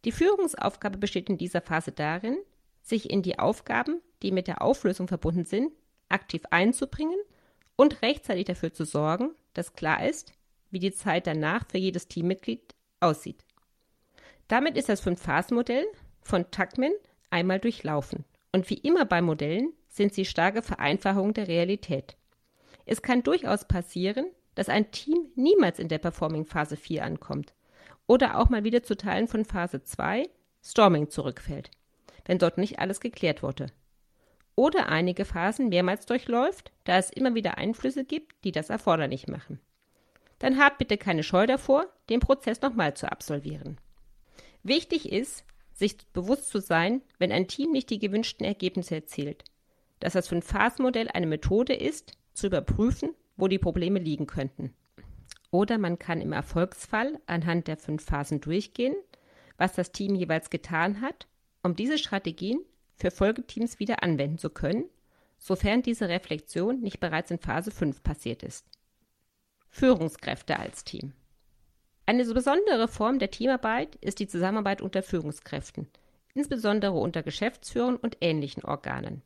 Die 0.05 0.13
Führungsaufgabe 0.13 0.99
besteht 0.99 1.29
in 1.31 1.39
dieser 1.39 1.63
Phase 1.63 1.91
darin, 1.91 2.37
sich 2.83 3.11
in 3.11 3.23
die 3.23 3.39
Aufgaben, 3.39 4.01
die 4.23 4.31
mit 4.31 4.47
der 4.47 4.63
Auflösung 4.63 5.09
verbunden 5.09 5.47
sind, 5.47 5.73
aktiv 6.09 6.43
einzubringen 6.51 7.19
und 7.77 8.03
rechtzeitig 8.03 8.45
dafür 8.45 8.73
zu 8.73 8.85
sorgen, 8.85 9.31
dass 9.55 9.73
klar 9.73 10.07
ist, 10.07 10.33
wie 10.71 10.79
die 10.79 10.93
Zeit 10.93 11.27
danach 11.27 11.67
für 11.69 11.79
jedes 11.79 12.09
Teammitglied 12.09 12.75
aussieht. 13.01 13.45
Damit 14.49 14.77
ist 14.77 14.91
das 14.91 15.01
Fünf-Phasen-Modell 15.01 15.87
von 16.23 16.51
Tuckman 16.51 16.93
einmal 17.31 17.61
durchlaufen. 17.61 18.25
Und 18.53 18.69
wie 18.71 18.79
immer 18.79 19.05
bei 19.05 19.23
Modellen 19.23 19.73
sind 19.95 20.13
sie 20.13 20.25
starke 20.25 20.63
Vereinfachungen 20.63 21.35
der 21.35 21.47
Realität. 21.47 22.17
Es 22.85 23.01
kann 23.01 23.23
durchaus 23.23 23.67
passieren, 23.67 24.27
dass 24.57 24.69
ein 24.69 24.91
Team 24.91 25.29
niemals 25.37 25.79
in 25.79 25.89
der 25.89 25.99
Performing 25.99 26.47
Phase 26.47 26.77
4 26.77 27.05
ankommt 27.05 27.55
oder 28.07 28.39
auch 28.39 28.51
mal 28.51 28.65
wieder 28.65 28.83
zu 28.83 28.97
Teilen 28.97 29.29
von 29.29 29.45
Phase 29.45 29.83
2 29.85 30.29
Storming 30.63 31.11
zurückfällt, 31.11 31.71
wenn 32.25 32.39
dort 32.39 32.59
nicht 32.59 32.81
alles 32.81 33.01
geklärt 33.01 33.43
wurde. 33.43 33.67
Oder 34.57 34.89
einige 34.89 35.25
Phasen 35.25 35.69
mehrmals 35.69 36.07
durchläuft, 36.07 36.73
da 36.85 36.99
es 36.99 37.11
immer 37.11 37.35
wieder 37.35 37.59
Einflüsse 37.59 38.05
gibt, 38.05 38.33
die 38.45 38.53
das 38.53 38.71
erforderlich 38.71 39.29
machen. 39.29 39.61
Dann 40.41 40.59
habt 40.59 40.79
bitte 40.79 40.97
keine 40.97 41.23
Scheu 41.23 41.47
davor, 41.47 41.87
den 42.09 42.21
Prozess 42.21 42.61
nochmal 42.61 42.95
zu 42.95 43.11
absolvieren. 43.11 43.79
Wichtig 44.63 45.13
ist, 45.13 45.45
sich 45.73 45.99
bewusst 46.13 46.49
zu 46.49 46.61
sein, 46.61 47.03
wenn 47.19 47.33
ein 47.33 47.49
Team 47.49 47.71
nicht 47.71 47.91
die 47.91 47.99
gewünschten 47.99 48.45
Ergebnisse 48.45 48.97
erzielt, 48.97 49.45
dass 50.05 50.13
das 50.13 50.29
Fünf-Phasen-Modell 50.29 51.09
eine 51.09 51.27
Methode 51.27 51.73
ist, 51.73 52.13
zu 52.35 52.49
überprüfen, 52.49 53.15
wo 53.37 53.49
die 53.49 53.59
Probleme 53.59 53.99
liegen 53.99 54.27
könnten. 54.27 54.75
Oder 55.51 55.79
man 55.79 55.99
kann 55.99 56.21
im 56.21 56.35
Erfolgsfall 56.35 57.19
anhand 57.25 57.69
der 57.69 57.79
fünf 57.79 58.05
Phasen 58.05 58.43
durchgehen, 58.43 58.95
was 59.57 59.73
das 59.73 59.93
Team 59.93 60.15
jeweils 60.15 60.51
getan 60.51 61.01
hat, 61.01 61.27
um 61.63 61.75
diese 61.75 61.97
Strategien 61.97 62.59
für 62.97 63.11
Folgeteams 63.11 63.79
wieder 63.79 64.03
anwenden 64.03 64.37
zu 64.37 64.51
können, 64.51 64.85
sofern 65.39 65.81
diese 65.81 66.07
Reflexion 66.07 66.83
nicht 66.83 67.01
bereits 67.01 67.31
in 67.31 67.39
Phase 67.39 67.71
5 67.71 68.03
passiert 68.03 68.43
ist. 68.43 68.67
Führungskräfte 69.71 70.59
als 70.59 70.85
Team. 70.85 71.15
Eine 72.05 72.27
so 72.27 72.35
besondere 72.35 72.89
Form 72.89 73.19
der 73.19 73.31
Teamarbeit 73.31 73.97
ist 74.03 74.19
die 74.19 74.29
Zusammenarbeit 74.29 74.83
unter 74.83 75.03
Führungskräften, 75.03 75.89
insbesondere 76.35 76.93
unter 76.93 77.23
Geschäftsführern 77.23 77.97
und 77.97 78.19
ähnlichen 78.21 78.67
Organen. 78.67 79.23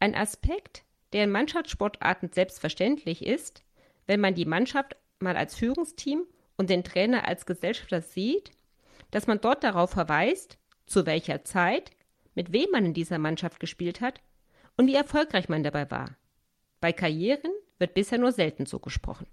Ein 0.00 0.14
Aspekt, 0.14 0.82
der 1.12 1.24
in 1.24 1.30
Mannschaftssportarten 1.30 2.32
selbstverständlich 2.32 3.24
ist, 3.24 3.62
wenn 4.06 4.20
man 4.20 4.34
die 4.34 4.46
Mannschaft 4.46 4.96
mal 5.18 5.36
als 5.36 5.54
Führungsteam 5.54 6.24
und 6.56 6.70
den 6.70 6.84
Trainer 6.84 7.28
als 7.28 7.44
Gesellschafter 7.44 8.00
sieht, 8.00 8.50
dass 9.10 9.26
man 9.26 9.40
dort 9.40 9.62
darauf 9.62 9.90
verweist, 9.90 10.58
zu 10.86 11.04
welcher 11.04 11.44
Zeit, 11.44 11.90
mit 12.34 12.52
wem 12.52 12.70
man 12.70 12.86
in 12.86 12.94
dieser 12.94 13.18
Mannschaft 13.18 13.60
gespielt 13.60 14.00
hat 14.00 14.20
und 14.76 14.86
wie 14.86 14.94
erfolgreich 14.94 15.48
man 15.50 15.62
dabei 15.62 15.90
war. 15.90 16.16
Bei 16.80 16.92
Karrieren 16.92 17.52
wird 17.78 17.92
bisher 17.92 18.18
nur 18.18 18.32
selten 18.32 18.64
so 18.64 18.78
gesprochen. 18.78 19.26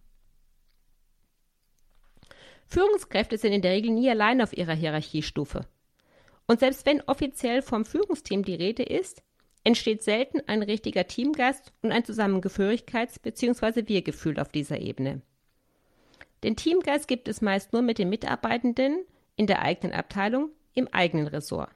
Führungskräfte 2.65 3.37
sind 3.37 3.53
in 3.53 3.61
der 3.61 3.71
Regel 3.71 3.91
nie 3.91 4.09
allein 4.09 4.41
auf 4.41 4.51
ihrer 4.51 4.73
Hierarchiestufe. 4.73 5.65
Und 6.45 6.59
selbst 6.59 6.85
wenn 6.85 7.01
offiziell 7.01 7.61
vom 7.61 7.85
Führungsteam 7.85 8.43
die 8.43 8.55
Rede 8.55 8.83
ist, 8.83 9.23
entsteht 9.67 10.01
selten 10.01 10.39
ein 10.47 10.63
richtiger 10.63 11.07
Teamgeist 11.07 11.73
und 11.81 11.91
ein 11.91 12.05
Zusammengehörigkeits- 12.05 13.21
bzw. 13.21 13.85
Wir-Gefühl 13.85 14.39
auf 14.39 14.47
dieser 14.47 14.79
Ebene. 14.79 15.21
Den 16.41 16.55
Teamgeist 16.55 17.09
gibt 17.09 17.27
es 17.27 17.41
meist 17.41 17.73
nur 17.73 17.81
mit 17.81 17.97
den 17.97 18.07
Mitarbeitenden 18.07 19.03
in 19.35 19.45
der 19.45 19.61
eigenen 19.61 19.93
Abteilung 19.93 20.51
im 20.73 20.87
eigenen 20.93 21.27
Ressort. 21.27 21.69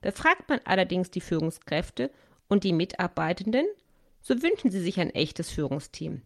Befragt 0.00 0.48
man 0.48 0.60
allerdings 0.64 1.10
die 1.10 1.20
Führungskräfte 1.20 2.12
und 2.48 2.62
die 2.62 2.72
Mitarbeitenden, 2.72 3.66
so 4.20 4.40
wünschen 4.40 4.70
sie 4.70 4.80
sich 4.80 5.00
ein 5.00 5.10
echtes 5.10 5.50
Führungsteam. 5.50 6.22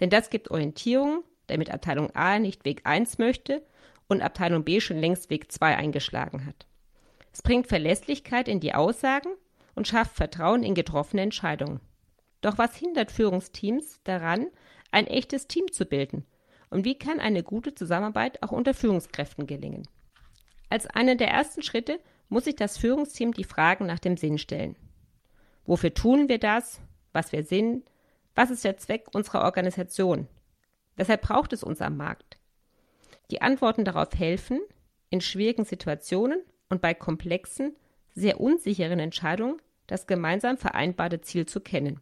Denn 0.00 0.08
das 0.08 0.30
gibt 0.30 0.50
Orientierung, 0.50 1.22
damit 1.48 1.68
Abteilung 1.68 2.10
A 2.12 2.38
nicht 2.38 2.64
Weg 2.64 2.80
1 2.84 3.18
möchte 3.18 3.62
und 4.08 4.22
Abteilung 4.22 4.64
B 4.64 4.80
schon 4.80 4.96
längst 4.96 5.28
Weg 5.28 5.52
2 5.52 5.76
eingeschlagen 5.76 6.46
hat. 6.46 6.66
Es 7.30 7.42
bringt 7.42 7.66
Verlässlichkeit 7.66 8.48
in 8.48 8.60
die 8.60 8.72
Aussagen 8.72 9.28
und 9.74 9.88
schafft 9.88 10.16
Vertrauen 10.16 10.62
in 10.62 10.74
getroffene 10.74 11.22
Entscheidungen. 11.22 11.80
Doch 12.40 12.58
was 12.58 12.76
hindert 12.76 13.10
Führungsteams 13.10 14.00
daran, 14.04 14.46
ein 14.90 15.06
echtes 15.06 15.46
Team 15.46 15.72
zu 15.72 15.86
bilden 15.86 16.26
und 16.74 16.84
wie 16.84 16.98
kann 16.98 17.20
eine 17.20 17.44
gute 17.44 17.72
Zusammenarbeit 17.72 18.42
auch 18.42 18.50
unter 18.50 18.74
Führungskräften 18.74 19.46
gelingen? 19.46 19.86
Als 20.70 20.88
einen 20.88 21.18
der 21.18 21.28
ersten 21.28 21.62
Schritte 21.62 22.00
muss 22.28 22.46
sich 22.46 22.56
das 22.56 22.78
Führungsteam 22.78 23.32
die 23.32 23.44
Fragen 23.44 23.86
nach 23.86 24.00
dem 24.00 24.16
Sinn 24.16 24.38
stellen. 24.38 24.74
Wofür 25.66 25.94
tun 25.94 26.28
wir 26.28 26.38
das? 26.38 26.80
Was 27.12 27.30
wir 27.30 27.44
sind? 27.44 27.88
Was 28.34 28.50
ist 28.50 28.64
der 28.64 28.76
Zweck 28.76 29.06
unserer 29.12 29.44
Organisation? 29.44 30.26
Weshalb 30.96 31.22
braucht 31.22 31.52
es 31.52 31.62
uns 31.62 31.80
am 31.80 31.96
Markt? 31.96 32.38
Die 33.30 33.40
Antworten 33.40 33.84
darauf 33.84 34.08
helfen, 34.16 34.60
in 35.10 35.20
schwierigen 35.20 35.64
Situationen 35.64 36.42
und 36.68 36.80
bei 36.80 36.92
komplexen, 36.92 37.76
sehr 38.14 38.40
unsicheren 38.40 38.98
Entscheidungen 38.98 39.62
das 39.86 40.06
gemeinsam 40.06 40.56
vereinbarte 40.56 41.20
Ziel 41.20 41.46
zu 41.46 41.60
kennen. 41.60 42.00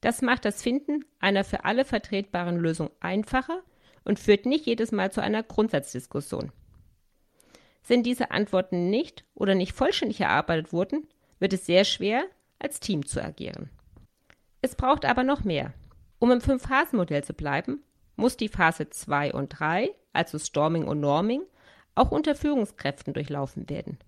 Das 0.00 0.22
macht 0.22 0.44
das 0.44 0.62
Finden 0.62 1.04
einer 1.18 1.44
für 1.44 1.64
alle 1.64 1.84
vertretbaren 1.84 2.56
Lösung 2.56 2.90
einfacher 3.00 3.62
und 4.04 4.18
führt 4.18 4.46
nicht 4.46 4.66
jedes 4.66 4.92
Mal 4.92 5.10
zu 5.10 5.20
einer 5.20 5.42
Grundsatzdiskussion. 5.42 6.52
Sind 7.82 8.04
diese 8.04 8.30
Antworten 8.30 8.90
nicht 8.90 9.24
oder 9.34 9.54
nicht 9.54 9.72
vollständig 9.72 10.20
erarbeitet 10.20 10.72
wurden, 10.72 11.08
wird 11.38 11.52
es 11.52 11.66
sehr 11.66 11.84
schwer, 11.84 12.24
als 12.58 12.80
Team 12.80 13.06
zu 13.06 13.22
agieren. 13.22 13.70
Es 14.60 14.74
braucht 14.74 15.04
aber 15.04 15.22
noch 15.22 15.44
mehr. 15.44 15.72
Um 16.18 16.32
im 16.32 16.40
Fünf-Phasen-Modell 16.40 17.24
zu 17.24 17.32
bleiben, 17.32 17.82
muss 18.16 18.36
die 18.36 18.48
Phase 18.48 18.90
2 18.90 19.32
und 19.32 19.50
3, 19.58 19.90
also 20.12 20.38
Storming 20.38 20.84
und 20.84 21.00
Norming, 21.00 21.42
auch 21.94 22.10
unter 22.10 22.34
Führungskräften 22.34 23.14
durchlaufen 23.14 23.68
werden. 23.68 23.98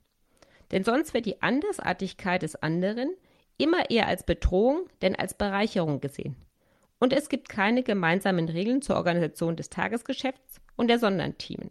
Denn 0.70 0.84
sonst 0.84 1.14
wird 1.14 1.26
die 1.26 1.42
Andersartigkeit 1.42 2.42
des 2.42 2.56
anderen 2.56 3.10
immer 3.58 3.90
eher 3.90 4.06
als 4.06 4.24
Bedrohung 4.24 4.88
denn 5.02 5.16
als 5.16 5.34
Bereicherung 5.34 6.00
gesehen 6.00 6.36
und 7.00 7.14
es 7.14 7.28
gibt 7.28 7.48
keine 7.48 7.82
gemeinsamen 7.82 8.48
Regeln 8.48 8.82
zur 8.82 8.96
Organisation 8.96 9.56
des 9.56 9.70
Tagesgeschäfts 9.70 10.60
und 10.76 10.88
der 10.88 11.00
Sonderteamen. 11.00 11.70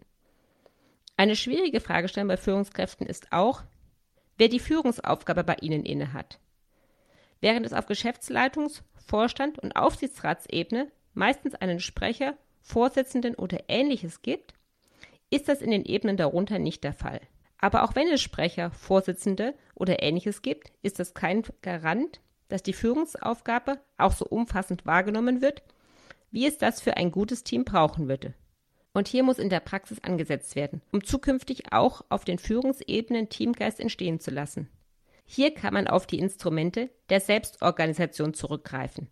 Eine 1.15 1.36
schwierige 1.36 1.79
Fragestellung 1.79 2.27
bei 2.27 2.38
Führungskräften 2.38 3.06
ist 3.06 3.32
auch, 3.32 3.63
wer 4.38 4.50
die 4.50 4.60
Führungsaufgabe 4.60 5.44
bei 5.44 5.58
ihnen 5.62 5.86
innehat. 5.86 6.39
Während 7.41 7.65
es 7.65 7.74
auf 7.74 7.86
Geschäftsleitungs-, 7.86 8.82
Vorstand- 9.06 9.60
und 9.60 9.75
Aufsichtsratsebene 9.75 10.91
meistens 11.13 11.56
einen 11.56 11.79
Sprecher, 11.79 12.36
Vorsitzenden 12.62 13.36
oder 13.36 13.60
ähnliches 13.68 14.22
gibt, 14.22 14.53
ist 15.29 15.48
das 15.48 15.62
in 15.62 15.72
den 15.72 15.86
Ebenen 15.86 16.18
darunter 16.18 16.58
nicht 16.58 16.84
der 16.84 16.94
Fall. 16.94 17.22
Aber 17.60 17.84
auch 17.84 17.96
wenn 17.96 18.08
es 18.08 18.22
Sprecher, 18.22 18.72
Vorsitzende 18.72 19.54
oder 19.75 20.01
ähnliches 20.01 20.42
gibt, 20.42 20.72
ist 20.82 21.00
das 21.00 21.13
kein 21.13 21.44
Garant 21.62 22.22
dass 22.50 22.63
die 22.63 22.74
Führungsaufgabe 22.74 23.80
auch 23.98 24.12
so 24.12 24.25
umfassend 24.25 24.86
wahrgenommen 24.86 25.42
wird, 25.42 25.63
wie 26.32 26.46
es 26.46 26.58
das 26.58 26.82
für 26.82 26.98
ein 26.98 27.12
gutes 27.12 27.44
Team 27.44 27.63
brauchen 27.63 28.10
würde. 28.10 28.34
Und 28.92 29.08
hier 29.08 29.24
muss 29.24 29.39
in 29.39 29.50
der 29.50 29.60
Praxis 29.60 30.04
angesetzt 30.04 30.56
werden, 30.56 30.82
um 30.92 31.04
zukünftig 31.04 31.72
auch 31.72 32.04
auf 32.10 32.25
den 32.25 32.39
Führungsebenen 32.39 33.30
Teamgeist 33.30 33.80
entstehen 33.80 34.20
zu 34.20 34.32
lassen. 34.32 34.68
Hier 35.25 35.54
kann 35.54 35.75
man 35.75 35.88
auf 35.88 36.08
die 36.08 36.18
Instrumente 36.18 36.89
der 37.10 37.20
Selbstorganisation 37.22 38.34
zurückgreifen. 38.34 39.08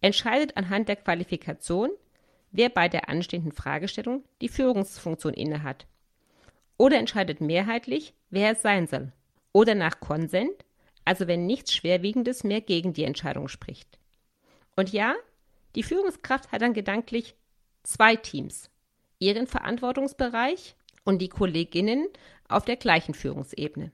Entscheidet 0.00 0.56
anhand 0.56 0.88
der 0.88 0.96
Qualifikation, 0.96 1.90
wer 2.50 2.70
bei 2.70 2.88
der 2.88 3.08
anstehenden 3.08 3.52
Fragestellung 3.52 4.24
die 4.40 4.48
Führungsfunktion 4.48 5.34
innehat. 5.34 5.86
Oder 6.78 6.96
entscheidet 6.96 7.40
mehrheitlich, 7.40 8.14
wer 8.30 8.52
es 8.52 8.62
sein 8.62 8.86
soll. 8.86 9.12
Oder 9.52 9.74
nach 9.74 10.00
Konsent, 10.00 10.64
also 11.04 11.26
wenn 11.26 11.46
nichts 11.46 11.74
Schwerwiegendes 11.74 12.44
mehr 12.44 12.60
gegen 12.60 12.92
die 12.92 13.04
Entscheidung 13.04 13.48
spricht. 13.48 13.98
Und 14.76 14.92
ja, 14.92 15.14
die 15.74 15.82
Führungskraft 15.82 16.52
hat 16.52 16.62
dann 16.62 16.72
gedanklich 16.72 17.34
zwei 17.82 18.16
Teams, 18.16 18.70
ihren 19.18 19.46
Verantwortungsbereich 19.46 20.76
und 21.04 21.20
die 21.20 21.28
Kolleginnen 21.28 22.06
auf 22.48 22.64
der 22.64 22.76
gleichen 22.76 23.14
Führungsebene. 23.14 23.92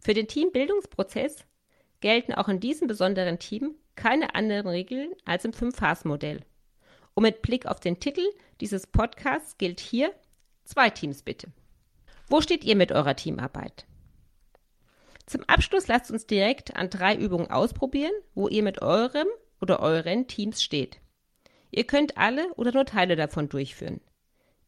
Für 0.00 0.14
den 0.14 0.26
Teambildungsprozess 0.26 1.44
gelten 2.00 2.34
auch 2.34 2.48
in 2.48 2.58
diesem 2.58 2.88
besonderen 2.88 3.38
Team 3.38 3.76
keine 3.94 4.34
anderen 4.34 4.66
Regeln 4.66 5.12
als 5.24 5.44
im 5.44 5.52
Fünf-Phasen-Modell. 5.52 6.40
Und 7.14 7.22
mit 7.22 7.42
Blick 7.42 7.66
auf 7.66 7.78
den 7.78 8.00
Titel 8.00 8.24
dieses 8.60 8.86
Podcasts 8.86 9.58
gilt 9.58 9.78
hier 9.78 10.12
zwei 10.64 10.90
Teams 10.90 11.22
bitte. 11.22 11.52
Wo 12.32 12.40
steht 12.40 12.64
ihr 12.64 12.76
mit 12.76 12.92
eurer 12.92 13.14
Teamarbeit? 13.14 13.84
Zum 15.26 15.42
Abschluss 15.48 15.86
lasst 15.86 16.10
uns 16.10 16.26
direkt 16.26 16.74
an 16.74 16.88
drei 16.88 17.14
Übungen 17.14 17.50
ausprobieren, 17.50 18.14
wo 18.34 18.48
ihr 18.48 18.62
mit 18.62 18.80
eurem 18.80 19.26
oder 19.60 19.80
euren 19.80 20.28
Teams 20.28 20.62
steht. 20.62 20.98
Ihr 21.70 21.84
könnt 21.84 22.16
alle 22.16 22.50
oder 22.54 22.72
nur 22.72 22.86
Teile 22.86 23.16
davon 23.16 23.50
durchführen. 23.50 24.00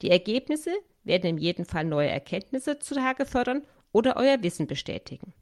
Die 0.03 0.11
Ergebnisse 0.11 0.73
werden 1.05 1.31
in 1.31 1.39
jedem 1.39 1.65
Fall 1.65 1.87
neue 1.87 2.11
Erkenntnisse 2.11 2.81
zutage 2.81 3.25
fördern 3.25 3.67
oder 3.93 4.19
euer 4.19 4.43
Wissen 4.43 4.67
bestätigen. 4.67 5.33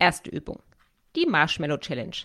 Erste 0.00 0.30
Übung. 0.30 0.60
Die 1.14 1.26
Marshmallow 1.26 1.78
Challenge. 1.78 2.16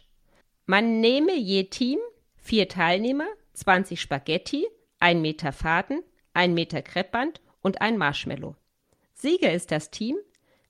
Man 0.66 1.00
nehme 1.00 1.36
je 1.38 1.66
Team 1.66 2.00
vier 2.38 2.68
Teilnehmer, 2.68 3.28
20 3.54 4.02
Spaghetti, 4.02 4.66
ein 4.98 5.22
Meter 5.22 5.52
Faden, 5.52 6.02
ein 6.34 6.56
Meter 6.56 6.82
Kreppband 6.82 7.40
und 7.62 7.82
ein 7.82 8.00
Marshmallow. 8.00 8.56
Sieger 9.16 9.54
ist 9.54 9.72
das 9.72 9.92
Team, 9.92 10.18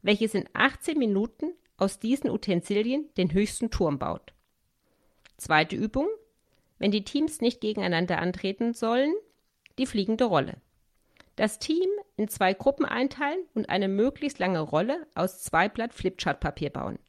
welches 0.04 0.36
in 0.36 0.48
18 0.54 0.98
Minuten 1.00 1.54
aus 1.78 2.00
diesen 2.00 2.30
Utensilien 2.30 3.10
den 3.18 3.34
höchsten 3.34 3.72
Turm 3.72 3.98
baut. 4.00 4.34
Zweite 5.38 5.76
Übung. 5.76 6.08
Wenn 6.78 6.92
die 6.92 7.04
Teams 7.04 7.42
nicht 7.42 7.60
gegeneinander 7.60 8.20
antreten 8.20 8.74
sollen, 8.74 9.14
die 9.78 9.88
fliegende 9.88 10.26
Rolle. 10.26 10.62
Das 11.36 11.58
Team 11.58 11.90
in 12.18 12.28
zwei 12.28 12.54
Gruppen 12.54 12.86
einteilen 12.86 13.40
und 13.56 13.70
eine 13.70 13.88
möglichst 13.88 14.40
lange 14.40 14.60
Rolle 14.60 15.08
aus 15.16 15.42
zwei 15.42 15.68
Blatt 15.68 15.94
Flipchartpapier 15.94 16.70
bauen. 16.70 17.00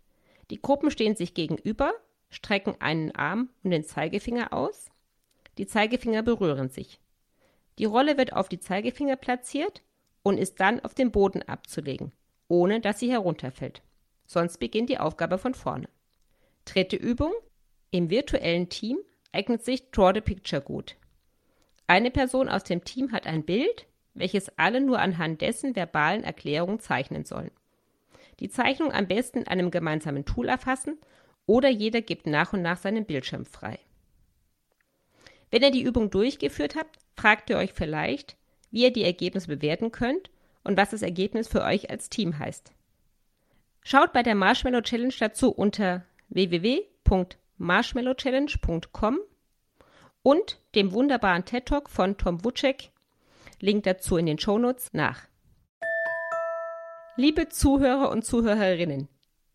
Die 0.51 0.61
Gruppen 0.61 0.91
stehen 0.91 1.17
sich 1.17 1.35
gegenüber, 1.35 1.93
strecken 2.31 2.77
einen 2.81 3.15
Arm 3.15 3.51
und 3.63 3.71
den 3.71 3.85
Zeigefinger 3.85 4.53
aus. 4.53 4.91
Die 5.59 5.67
Zeigefinger 5.67 6.23
berühren 6.23 6.71
sich. 6.71 6.99
Die 7.79 7.85
Rolle 7.85 8.17
wird 8.17 8.33
auf 8.33 8.49
die 8.49 8.61
Zeigefinger 8.61 9.17
platziert 9.17 9.83
und 10.27 10.39
ist 10.39 10.59
dann 10.59 10.81
auf 10.81 10.93
den 10.93 11.13
Boden 11.13 11.43
abzulegen, 11.43 12.11
ohne 12.49 12.81
dass 12.81 12.99
sie 12.99 13.09
herunterfällt. 13.09 13.81
Sonst 14.27 14.59
beginnt 14.59 14.91
die 14.91 14.99
Aufgabe 14.99 15.39
von 15.39 15.55
vorne. 15.55 15.89
Dritte 16.65 16.97
Übung. 16.97 17.33
Im 17.93 18.11
virtuellen 18.11 18.69
Team 18.69 18.99
eignet 19.31 19.65
sich 19.65 19.93
Draw 19.93 20.11
the 20.13 20.21
Picture 20.21 20.61
gut. 20.61 20.97
Eine 21.87 22.11
Person 22.11 22.49
aus 22.49 22.65
dem 22.65 22.83
Team 22.83 23.13
hat 23.13 23.29
ein 23.29 23.45
Bild, 23.45 23.87
welches 24.15 24.49
alle 24.59 24.81
nur 24.81 24.99
anhand 24.99 25.43
dessen 25.43 25.77
verbalen 25.77 26.25
Erklärungen 26.25 26.81
zeichnen 26.81 27.25
sollen. 27.25 27.53
Die 28.41 28.49
Zeichnung 28.49 28.91
am 28.91 29.07
besten 29.07 29.43
in 29.43 29.47
einem 29.47 29.71
gemeinsamen 29.71 30.25
Tool 30.25 30.49
erfassen 30.49 30.99
oder 31.47 31.69
jeder 31.69 32.01
gibt 32.01 32.27
nach 32.27 32.53
und 32.53 32.63
nach 32.63 32.79
seinen 32.79 33.05
Bildschirm 33.05 33.45
frei. 33.45 33.79
Wenn 35.53 35.63
ihr 35.63 35.71
die 35.71 35.85
Übung 35.85 36.11
durchgeführt 36.11 36.75
habt, 36.75 36.99
fragt 37.15 37.49
ihr 37.49 37.59
euch 37.59 37.73
vielleicht, 37.73 38.37
wie 38.71 38.85
ihr 38.85 38.93
die 38.93 39.05
Ergebnisse 39.05 39.49
bewerten 39.49 39.93
könnt 39.93 40.31
und 40.65 40.77
was 40.77 40.91
das 40.91 41.03
Ergebnis 41.03 41.49
für 41.49 41.63
euch 41.63 41.91
als 41.91 42.09
Team 42.09 42.39
heißt. 42.39 42.73
Schaut 43.83 44.13
bei 44.13 44.23
der 44.23 44.35
Marshmallow 44.35 44.83
Challenge 44.83 45.15
dazu 45.19 45.51
unter 45.51 46.05
www.marshmallowchallenge.com 46.29 49.19
und 50.23 50.59
dem 50.75 50.93
wunderbaren 50.93 51.45
TED 51.45 51.67
Talk 51.67 51.89
von 51.89 52.17
Tom 52.17 52.45
Wuczek 52.45 52.91
Link 53.61 53.85
dazu 53.85 54.17
in 54.17 54.27
den 54.27 54.39
Shownotes 54.39 54.93
nach. 54.93 55.23
Liebe 57.17 57.49
Zuhörer 57.49 58.11
und 58.11 58.25
Zuhörerinnen, 58.25 59.09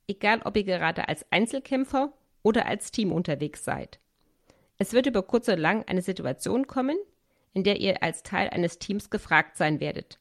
egal 0.08 0.42
ob 0.44 0.58
ihr 0.58 0.64
gerade 0.64 1.08
als 1.08 1.26
Einzelkämpfer 1.32 2.12
oder 2.42 2.66
als 2.66 2.92
Team 2.92 3.12
unterwegs 3.12 3.64
seid. 3.64 4.00
Es 4.80 4.94
wird 4.94 5.06
über 5.06 5.22
kurz 5.22 5.48
oder 5.48 5.58
lang 5.58 5.84
eine 5.88 6.02
Situation 6.02 6.66
kommen, 6.66 6.98
in 7.54 7.64
der 7.64 7.80
ihr 7.80 8.02
als 8.04 8.24
Teil 8.24 8.50
eines 8.50 8.80
Teams 8.80 9.10
gefragt 9.10 9.58
sein 9.58 9.80
werdet. 9.80 10.20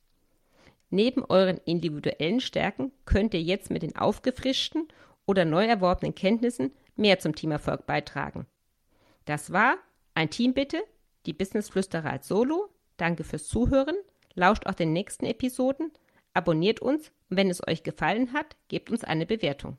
Neben 0.90 1.24
euren 1.24 1.58
individuellen 1.64 2.40
Stärken 2.40 2.92
könnt 3.04 3.34
ihr 3.34 3.42
jetzt 3.42 3.70
mit 3.70 3.82
den 3.82 3.96
aufgefrischten 3.96 4.88
oder 5.26 5.44
neu 5.44 5.64
erworbenen 5.64 6.14
Kenntnissen 6.14 6.72
mehr 6.96 7.18
zum 7.20 7.34
Teamerfolg 7.34 7.86
beitragen. 7.86 8.46
Das 9.24 9.52
war 9.52 9.76
ein 10.14 10.30
Team 10.30 10.54
bitte, 10.54 10.82
die 11.26 11.32
Business 11.32 11.68
Flüsterer 11.68 12.10
als 12.10 12.26
Solo 12.26 12.70
Danke 13.00 13.24
fürs 13.24 13.48
Zuhören, 13.48 13.96
lauscht 14.34 14.66
auch 14.66 14.74
den 14.74 14.92
nächsten 14.92 15.24
Episoden, 15.24 15.90
abonniert 16.34 16.80
uns 16.80 17.10
und 17.30 17.38
wenn 17.38 17.48
es 17.48 17.66
euch 17.66 17.82
gefallen 17.82 18.34
hat, 18.34 18.56
gebt 18.68 18.90
uns 18.90 19.04
eine 19.04 19.24
Bewertung. 19.24 19.78